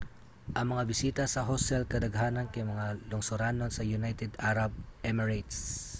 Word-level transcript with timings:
ang 0.57 0.67
mga 0.73 0.83
bisita 0.91 1.23
sa 1.29 1.45
hostel 1.49 1.81
kadaghanan 1.91 2.47
kay 2.53 2.63
mga 2.73 2.85
lungsuranon 3.09 3.71
sa 3.73 3.87
united 3.97 4.31
arab 4.49 4.71
emirates 5.11 5.57